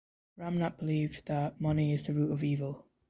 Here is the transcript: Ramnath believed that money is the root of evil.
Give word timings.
Ramnath 0.39 0.79
believed 0.79 1.27
that 1.27 1.61
money 1.61 1.93
is 1.93 2.07
the 2.07 2.13
root 2.15 2.31
of 2.31 2.43
evil. 2.43 2.87